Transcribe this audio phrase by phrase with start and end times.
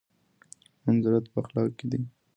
[0.83, 2.01] منزلت په اخلاقو کې دی.